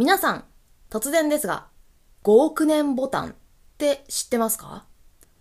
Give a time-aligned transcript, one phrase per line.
[0.00, 0.44] 皆さん、
[0.88, 1.66] 突然ですが、
[2.24, 3.34] 5億年ボタンっ
[3.76, 4.86] て知ってますか？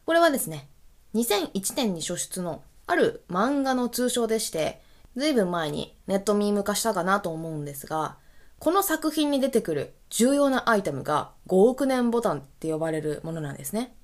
[0.04, 0.68] これはですね、
[1.16, 4.82] 2001年に初出のある漫画の通称でして、
[5.16, 8.18] ずいぶん前にネットミーム化したかなと思うんですが、
[8.60, 13.96] この作品に出てくる重要なアイテムが5億年ボタンって呼ばれるものなんですね。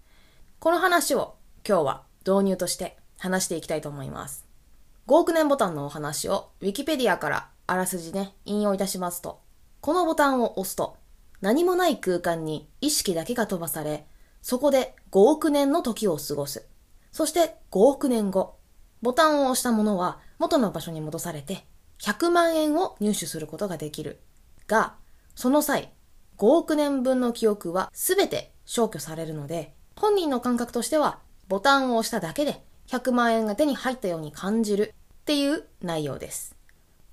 [0.60, 1.36] この話を
[1.68, 4.46] 今日は導入として話していきたいと思います。
[5.08, 9.44] 5億年ボタンのお話を Wikipedia からあらすじね、引用いたしますと、
[9.86, 10.98] このボタンを押すと、
[11.42, 14.08] 何もない空間に意識だけが飛ばされ、
[14.42, 16.68] そこで5億年の時を過ごす。
[17.12, 18.56] そして5億年後、
[19.04, 21.68] ボタンを押したものは元の場所に戻されて、
[22.02, 24.22] 100万円を入手することができる。
[24.66, 24.96] が、
[25.36, 25.94] その際、
[26.40, 36.56] 5億年分の記憶は全て消去されるので、本人の感覚としては、ボタンを押しただけで100万円が手に入ったように感じるっていう内容です。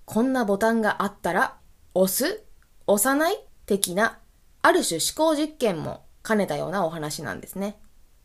[0.06, 1.58] こんなボタンがあったら、
[1.92, 2.46] 押す
[2.86, 4.18] 押さない的な、
[4.62, 7.76] ある種思考実験も兼ねたようなお話なんですね。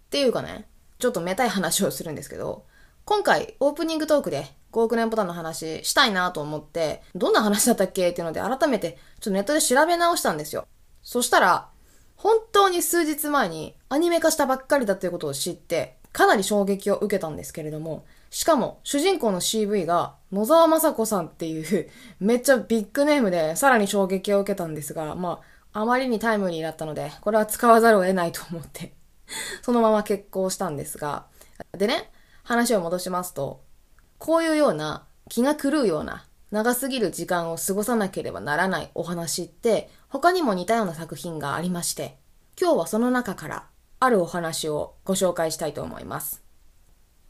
[0.08, 0.68] っていうかね、
[1.00, 2.66] ちょっとめたい話をするんですけど、
[3.06, 10.68] 今回オープニングトークで5億年ボタンの話したいなと思って、どんな話だったっけっていうので改めてちょっとネットで調べ直したんですよ。
[11.04, 11.70] そしたら、
[12.16, 25.42] 本当に数日前にアニメ化したばっかりだということを知って、かなり衝撃を受けたんですけれども、しかも、主人公の CV が野沢雅子さんっていう めっちゃビッグネームでさらに衝撃を受けたんですが、ま
[25.74, 28.94] あ、あまりにタイムリーだったので、これは使わざるを得ないと思って
[29.62, 31.26] そのまま結婚したんですが、
[31.72, 32.12] でね、
[32.44, 33.62] 話を戻しますと、
[34.18, 42.18] こういうような気が狂うような長すぎる時間を過ごさなければならないお話って他にも似たような作品がありまして、
[42.60, 43.68] 今日はその中から
[44.00, 46.44] あるお話をご紹介したいと思います。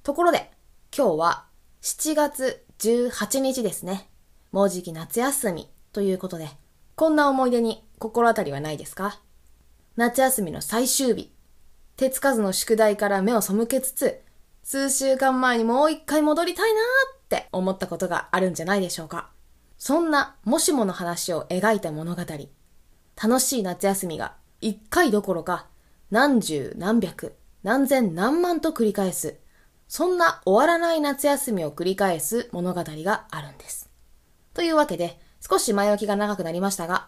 [0.03, 0.51] ところで、
[0.95, 1.45] 今日は
[1.81, 4.09] 7月18日ですね。
[4.51, 6.49] もうじき夏休みということで、
[6.95, 9.19] こんな思い出に心当たりはないですか？
[9.95, 11.31] 夏休みの最終日、
[11.95, 14.21] 手つかずの宿題から目を背けつつ、
[14.63, 16.83] 数週間前にもう一回戻りたいなー
[17.15, 19.29] って思ったことがあるんじゃないでしょうか。
[19.77, 22.23] そんなもしもの話を描いた物語。
[23.21, 25.67] 楽しい夏休みが一回どころか
[26.09, 29.39] 何十何百何千何万と繰り返す
[29.87, 33.89] そんな終わらない夏休みを繰り返す物語があるんです。
[34.53, 37.07] というわけで、少し前置きが長くなりましたが、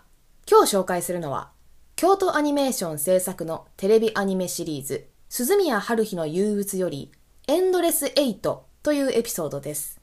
[0.50, 1.52] 今日紹介するのは、
[1.96, 7.12] 京都アニメーション制作のテレビアニメシリーズ、鈴宮春日の憂鬱より、
[7.48, 10.00] エンドレスエイトというエピソードです。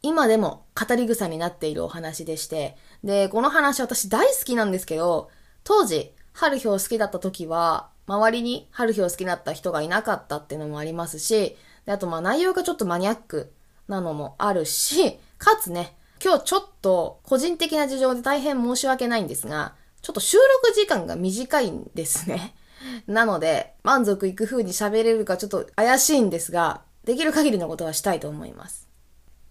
[0.00, 5.28] 今でも語り草になっているお話でして、で、この話私大好きなんですけど、
[5.62, 13.52] 当時、春日を好きだった時は、周りに春日を好きだった人がいなかったっていうのもありますし、で、あとまあ内容がちょっとマニアック
[13.86, 22.54] なのもあるし、かつね、今日ちょっと個人的な事情で大変申し訳ないんですが、ちょっと収録時間が短いんですね。
[23.06, 28.88] なので、満足いく風に喋れるかちょっと怪しいんですが、できる限りのことはしたいと思います。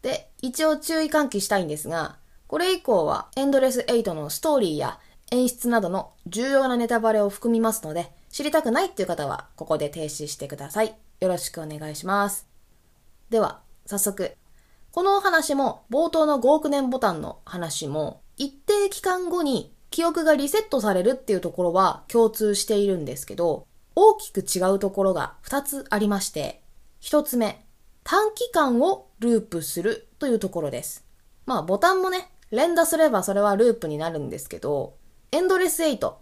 [0.01, 2.17] で、一応注意喚起したいんですが、
[2.47, 4.99] これ以降はエンドレス8のストーリーや
[5.31, 10.95] 演出などの重要なネタバレを含みますので、知りたくないっていう方はここで停止してください。
[11.19, 12.47] よろしくお願いします。
[13.29, 14.35] では、早速。
[14.91, 23.65] このお話も、冒頭の5億年ボタンの話も、一定期間後に記憶がリセットされるっていうところは共通しているんですけど、
[23.95, 26.61] 大きく違うところが2つありまして、
[27.01, 27.65] 1つ目、
[28.03, 31.05] 短期間をループするというところです。
[31.45, 34.95] まあ、ボタンもね、連打すればそれはループになるんですけど、
[35.31, 36.13] エンドレス8。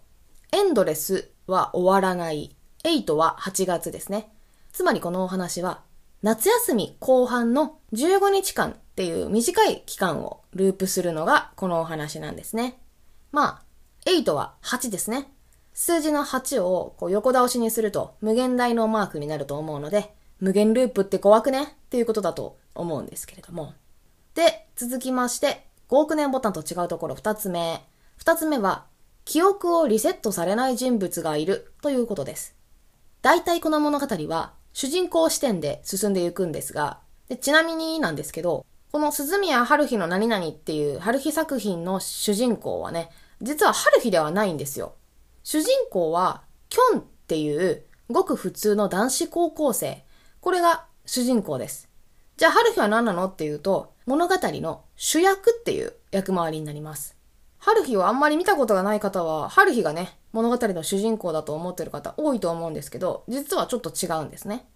[0.51, 2.55] エンドレスは終わらない。
[2.83, 4.31] 8は8月ですね。
[4.71, 5.81] つまりこのお話は、
[6.21, 12.79] 夏休み後半の15日間っていう短い期間をループするのがこのお話なんですね。
[13.31, 13.61] ま
[14.05, 15.31] あ、8は8ですね。
[15.73, 21.63] 数字の8をこう横倒しにすると無限大のマークになると思うので、無限ループって怖くね？
[21.63, 23.73] っていうことだと思うんですけれども。
[24.33, 27.85] で、続きまして、5億年ボタンと違うところ2つ目。
[28.19, 28.85] 2つ目は、
[29.25, 32.55] 記憶をリセットされない人物がいるということです。
[33.23, 43.09] 大体この物語は主人公視点で進んでいくんですが、でちなみになんですけど、この鈴宮春日の何々っていう春日作品の主人公はね、
[43.41, 44.93] 実は春日ではないんですよ。
[45.43, 50.05] 主人公は、キョンっていうごく普通の男子高校生。
[50.39, 51.89] これが主人公です。
[52.37, 57.14] じゃあ春日は何なのっていうと、物語の主役っていう役回りになります。
[57.65, 64.67] 春日をあんまり見たことがない方は、春日がね、物語の主人公だと思ってる方多いと思うんですけど、実はちょっと違うんですね。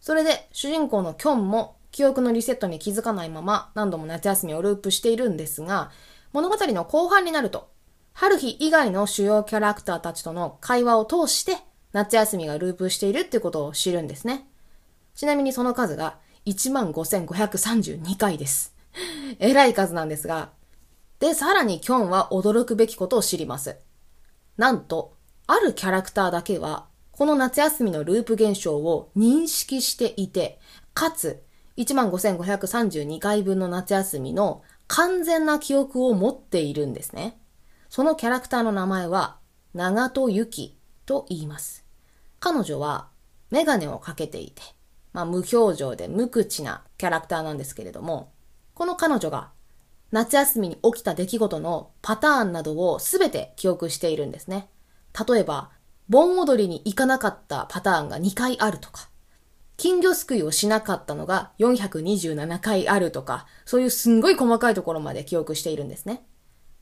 [0.00, 5.90] それで、主人公のキョンも記憶のリセットに気づかないまま何度も夏休みをループしているんですが、
[6.32, 7.68] 物語の後半になると、
[8.14, 11.58] 春日以外の主要キャラクターたちとの会話を通して
[11.92, 14.48] 夏休みがループしているってことを知るんですね。
[15.14, 16.16] ちなみにその数が
[16.46, 18.74] 15,532回です。
[19.40, 20.58] えらい数なんですが。
[21.20, 23.76] で、さらにキョンは驚くべきことを知ります。
[24.56, 30.58] なんと、あるキャラクターだけは、この夏休みのループ現象を認識していて、
[30.94, 31.42] かつ、
[31.76, 37.38] 15,532回分の夏休みの完全な記憶を持っているんですね。
[37.90, 39.38] そのキャラクターの名前は、
[39.74, 41.84] 長戸ゆきと言います。
[42.38, 43.08] 彼女は、
[43.50, 44.62] メガネをかけていて、
[45.12, 48.32] まあ、無表情で無口なキャラクターなんですけれども、
[48.72, 49.50] この彼女が
[50.12, 54.68] 夏休みに起きた出来事のパターンなどをすべて記憶しているんですね。
[55.28, 55.70] 例えば、
[56.08, 59.08] 盆踊りに行かなかったパターンが2回あるとか、
[59.76, 66.22] 金魚すくいをしなかったのが427回あるとか、そういうすんごい細かいところまで記憶しているんですね。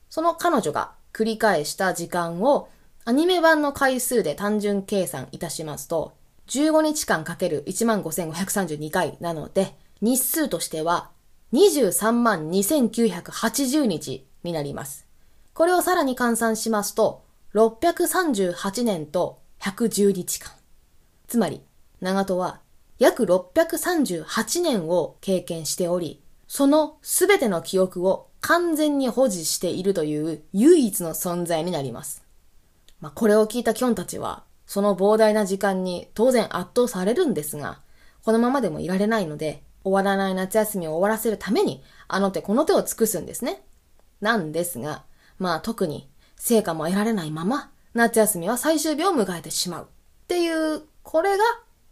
[0.09, 2.67] その彼女が繰り返した時間を
[3.05, 6.13] アニメ版の回数で単純計算いたしますと、
[6.47, 11.11] 15日間かける15,532回なので、日数としては
[11.53, 15.07] 23万2980日になります。
[15.53, 17.23] これをさらに換算しますと、
[17.55, 20.51] 638年と110日間。
[21.27, 21.61] つまり、
[22.01, 22.61] 長門は
[22.99, 32.23] 約638年を経験しており、そのすべての記憶を完全に保持しているという唯一の存在になります。
[33.01, 37.79] まあ、これを聞いたキョンたちは、その膨大な時間に当然圧倒されるんですが、
[38.23, 43.63] このままでもいられないので、終わらない夏休みを終わらせるために、あの手この手を尽くすんですね。
[44.21, 45.03] なんですが、
[45.37, 49.83] まあ特に成果も得られないまま、夏休みは最終日を迎えてしまう。
[49.83, 49.87] っ
[50.27, 51.43] ていう、これが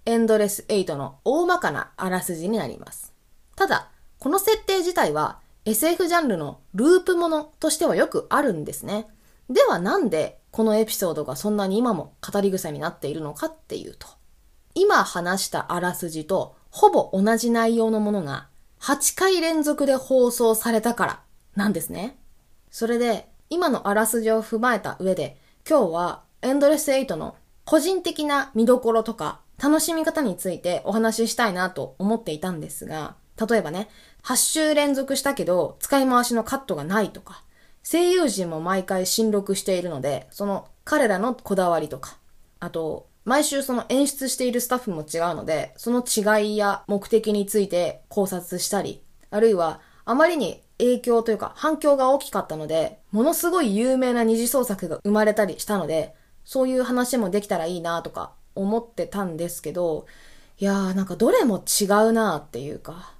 [0.05, 3.13] エンドレス8の大まかなあらすじになります。
[3.55, 3.89] ただ、
[4.19, 9.07] この設定自体は SF ジャンルのループものとしてはよくあるんですね。
[9.49, 14.07] ではなんでこのエピソードがそんなに今も語り草になっているのかっていうと、
[14.75, 18.49] 今話したあらすじとほぼ同じ内容のものが
[18.81, 21.19] 8回連続で放送されたから
[21.55, 22.19] なんですね。
[22.69, 25.37] それで今のあらすじを踏まえた上で
[25.67, 27.35] 今日はエンドレス8の
[27.65, 33.15] 個人的な見どころとか楽しみ方についてお話ししたいなと思っていたんですが、
[33.49, 33.89] 例えばね、
[34.21, 37.41] 8週連続したけど使い回しのカットがないとか、
[37.81, 42.17] 声優陣も毎回新録しているので、その彼らのこだわりとか、
[42.59, 56.15] あと、毎週その演出しているスタッフも違うので、その違いや目的について考察したり、あるいはあまりに影響というか反響が大きかったので、ものすごい有名な二次創作が生まれたりしたので、
[56.45, 60.05] そういう話もできたらいいなとか思ってたんですけど、
[60.57, 63.13] いやーなんかどれも違うなっていうか、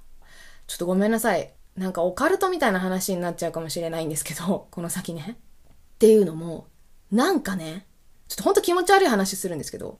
[0.66, 1.52] ちょっとごめんなさい。
[1.76, 5.36] なんかオカルトみたいな話になっちゃうかもしれないんですけど、この先ね。
[5.68, 6.66] っていうのも、
[7.12, 7.86] なんかね、
[8.28, 9.98] ちょっとほんと気持ち悪い話するんですけど、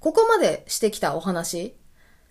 [0.00, 1.76] ここまでしてきたお話、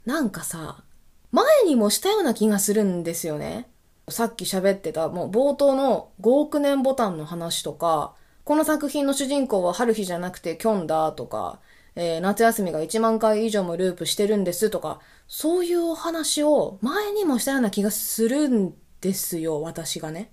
[0.05, 0.83] なんかさ、
[1.31, 3.67] 前にもしたような気がするんですよね。
[4.09, 11.59] さっき喋ってた、もう冒頭の5億年ボタンの話とか、この作品の主人公は春日じゃなくてキョンだとか、
[11.95, 20.31] えー、夏休みが1万回以上もループしてるんですとか、そういうお話を前にもしたような気がするんですよ、私がね。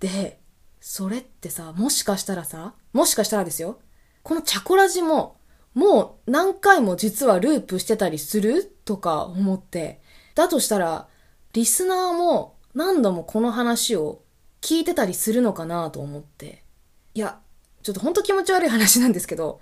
[0.00, 0.40] で、
[0.80, 3.80] それってさ、もしかしたらさ、もしかしたらですよ、
[4.24, 5.36] このチャコラジも、
[5.74, 10.00] もう何回も実はループしてたりするとか思って、
[10.34, 11.08] だとしたら、
[11.52, 14.22] リスナーも何度もこの話を
[14.62, 16.64] 聞いてたりするのかなと思って。
[17.12, 17.38] いや、
[17.82, 19.60] ちょっとほんと気持ち悪い話なんですけど、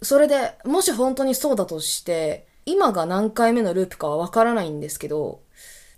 [0.00, 5.42] それで、もし本当にそうだとして、今が何回目のループかはわからないんですけど、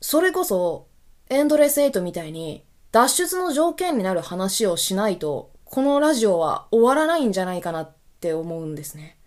[0.01, 0.87] それこそ、
[1.29, 9.19] エンドレスエイトみたいに脱出の条件になる話をしないと、このラジオは終わらないんじゃないかなっって思うんですね。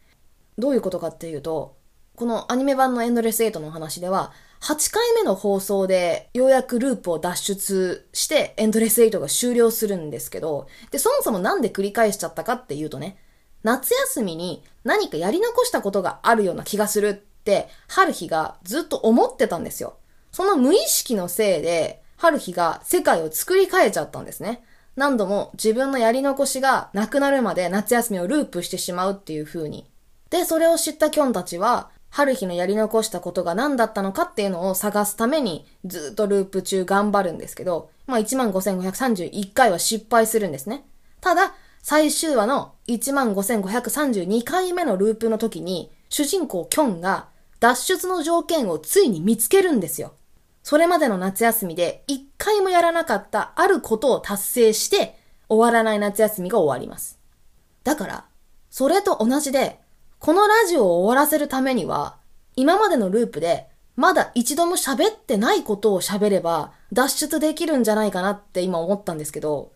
[0.57, 1.77] どういうことかっていうと、
[2.15, 13.17] このアニメ版のエンドレスエイトの話では、8回目の放送でようやくループを脱出してエンドレスエイトが終了するんですけど、で、そもそもなんで繰り返しちゃったかっていうとね、
[13.63, 19.97] 夏休みに何かやり残したことがあるような気がするって、春日がずっと思ってたんですよ。
[20.31, 24.63] その無意識のせいで、春日が世界を作り変えちゃったんですね。
[24.99, 29.89] 何度も自分のやり残しがなくなるまで夏休みをループしてしまうっていう風に。
[30.29, 40.83] で、それを知ったキョンたちは、春日のやり残したことが何だったのかっていうのを探すためにずっとループ中頑張るんですけど、まあ15,531回は失敗するんですね。
[41.21, 47.29] ただ、最終話の15,532回目のループの時に、主人公キョンが
[47.61, 50.11] 脱出の条件をついに見つけるんですよ。
[50.63, 57.19] それまでの夏休みで一回もやらなかったあることを達成して、終わらない夏休みが終わります。
[57.83, 58.25] だから、
[58.69, 59.79] それと同じで、
[60.19, 62.17] このラジオを終わらせるためには、
[62.55, 69.71] 今までのループで、まだ一度も喋ってないことを喋れば、脱出できるんじゃないかなって今思ったんですけど、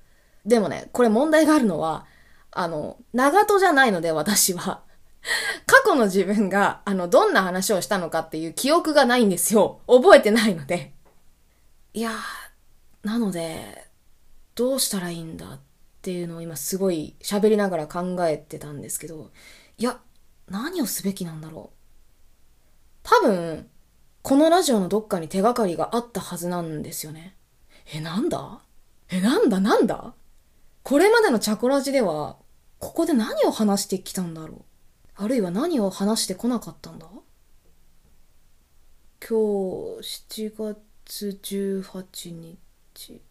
[0.45, 2.05] でもね、これ問題があるのは、
[2.51, 4.81] あの、長門じゃないので私は。
[5.65, 9.81] 過去の自分が、あの、どんな話をしたのかっていう記憶がないんですよ。
[9.87, 10.93] 覚えてないので。
[11.93, 13.89] いやー、なので、
[14.55, 15.59] どうしたらいいんだっ
[16.01, 19.31] ていうのを今すごい喋りながら考えてたんですけど、
[19.77, 19.99] いや、
[20.47, 21.77] 何をすべきなんだろう。
[23.03, 23.69] 多分、
[24.21, 27.35] このラジオのどっかに手がかりがあったはずなんですよね。
[27.93, 28.61] え、なんだ？
[29.09, 29.59] え、なんだ？
[29.59, 30.13] なんだ？
[30.83, 32.37] これまでのチャコラジでは、
[32.79, 34.61] ここで何を話してきたんだろう
[35.15, 37.07] あるいは何を話してこなかったんだ？
[39.19, 39.29] 今
[40.01, 43.21] 日7月18日。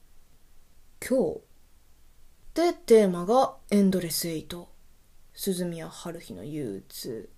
[1.07, 1.41] 今日。
[2.55, 4.69] でテーマがエンドレスエイト。
[5.35, 7.31] 鈴宮春日の憂鬱。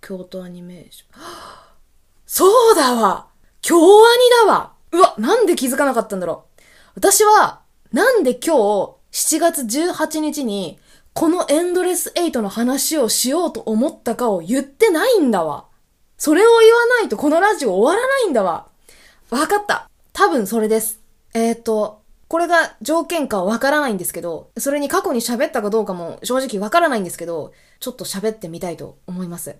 [0.00, 1.20] 京都アニメーション。
[2.26, 3.26] そうだわ！
[3.60, 4.74] 京アニだわ！
[4.92, 6.60] うわなんで気づかなかったんだろう。
[6.94, 7.60] 私は
[7.92, 10.78] なんで今日7月18日に
[11.20, 15.66] このエンドレスエイトの話をしようと思ったかを言ってないんだわ。
[16.16, 18.68] それを言わないとこのラジオ終わらないんだわ。
[19.28, 19.90] わかった。
[20.14, 20.98] 多分それです。
[21.34, 29.56] えっ、ー、と、これが条件かわからないんですけど、それに過去に喋ったかどうかも正直わからないんですけど、ちょっと喋ってみたいと思います。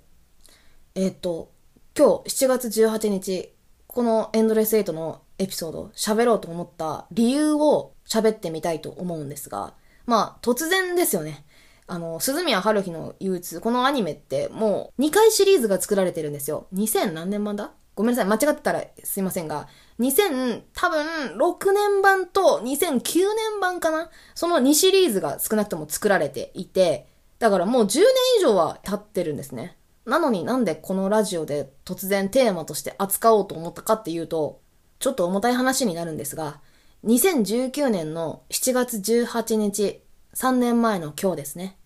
[0.94, 1.52] えっ、ー、と、
[1.94, 3.52] 今日7月18日、
[3.86, 9.74] このエンドレスエイトのエピソード喋ろうと思った理由を喋ってみたいと思うんですが、
[10.06, 11.44] まあ、突然ですよね。
[11.90, 16.68] あの、鈴宮春日の憂鬱、このアニメってもう2回シリーズが作られてるんですよ。
[16.72, 17.72] 2000何年版だ？
[17.96, 19.66] ごめんなさい、間違ってたらすいませんが、
[19.98, 21.04] 2000、多分、
[21.36, 24.08] 6年版と2009年版かな？
[24.36, 27.08] その2シリーズが少なくとも作られていて、
[27.40, 28.04] だからもう10年
[28.38, 29.76] 以上は経ってるんですね。
[30.06, 34.60] なのになんでこのラジオで突然テーマとして扱おうと思ったかっていうと、
[35.00, 36.60] ちょっと重たい話になるんですが、
[37.04, 40.02] 2019年の7月18日、
[40.34, 41.76] 3年前の今日ですね。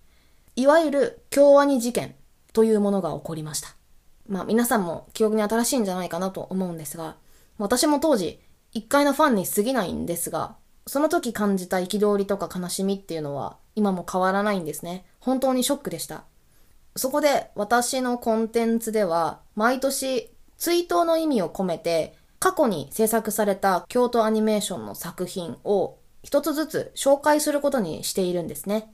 [0.57, 2.15] いわゆる京アニ事件
[2.53, 3.75] というものが起こりました。
[4.29, 7.17] まあ皆さんも記憶に新しいんじゃないかなと思うんですが、
[7.59, 8.41] 私も当時、
[8.73, 10.57] 一回のファンに過ぎないんですが、
[10.87, 15.05] その時感じた憤りとか悲しみっていうのは今も変わらないんですね。
[15.19, 16.25] 本当にショックでした。
[16.97, 28.93] そこで私のコンテンツでは毎年追悼の意味を込めて過去に制作された京都アニメーションの作品を一つずつ紹介することにしているんですね。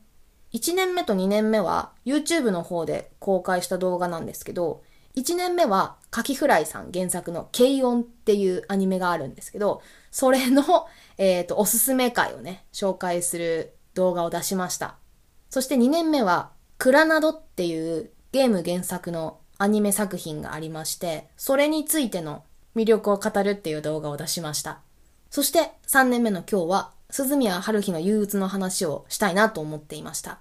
[0.52, 4.82] 1年目と2年目は YouTube の方で公開した動画なんですけど、
[5.16, 10.88] 1年目はカキフライさん原作の軽音っていうアニメがあるんですけど、それの、
[11.18, 14.96] えっ、ー、と、おすすめ回をね、紹介する動画を出しました。
[15.48, 24.80] そして2年目は、クラナドっていうゲーム原作のアニメ作品がありまして、それについての魅力を語るっていう動画を出しました。
[25.28, 30.38] そして3年目の今日は、鈴宮春日の憂鬱の話をしたいなと思っていました。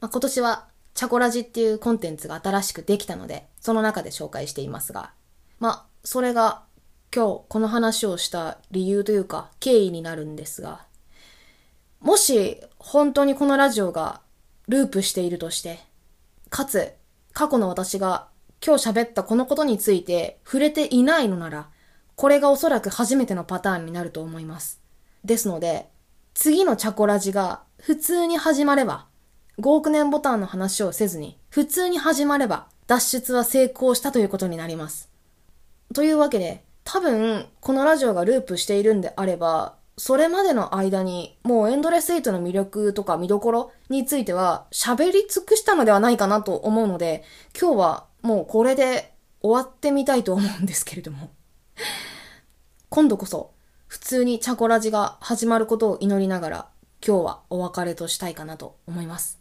[0.00, 5.12] まあ、今年は、チャコラジっていうコンテンツが新しくできたので、その中で紹介していますが、
[5.60, 6.62] まあ、それが
[7.14, 10.86] 今日この話をした理由というか経緯になるんですが、
[12.00, 14.20] もし本当にこのラジオが
[14.68, 15.80] ループしているとして、
[16.50, 16.92] かつ
[17.32, 18.28] 過去の私が
[18.64, 21.68] 今日喋ったこのことについて触れていないのなら、
[22.16, 24.80] これがおそらく初めてのパターンになると思います。
[25.24, 25.88] ですので、
[26.38, 29.06] 次のチャコラジが普通に始まれば、
[29.58, 35.08] 5億年ボタンの話をせずに、普通に始まれば、脱出は成功したということになります。
[35.94, 47.24] というわけで、多分、このラジオがループしているんであれば、それまでの間に、もうエンドレスエイトの魅力とか見どころについては喋り尽くしたのではないかなと思うので、
[47.58, 51.30] 今日はもうこれで終わってみたいと思うんですけれども。
[52.90, 53.55] 今度こそ
[53.86, 56.68] 普通にチャコラジが始まることを祈りながら
[57.06, 59.38] 今日はお別れとしたいかなと思います。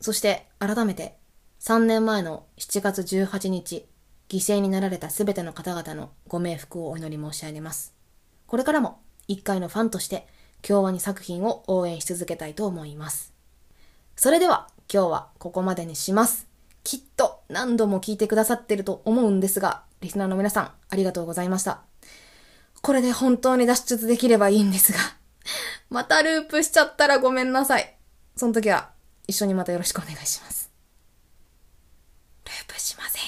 [0.00, 1.18] そして改めて
[1.60, 3.86] 3年前の7月18日
[4.28, 7.94] 犠牲になられた全ての方々のご冥福をお祈り申し上げます。
[8.46, 10.26] これからも一回のファンとして
[10.62, 13.32] 京アニ作品を応援し続けたいと思います。
[14.16, 16.48] それでは今日はここまでにします。
[16.84, 21.91] きっと何度も聞いてくださってると思うんですが、リスナーの皆さん、ありがとうございました。
[22.82, 24.98] これで本当に脱出できればいいんですが、
[25.88, 27.96] またループしちゃったらごめんなさい。
[28.36, 28.90] その時は
[29.28, 30.68] 一緒にまたよろしくお願いします。
[32.44, 33.21] ループしません。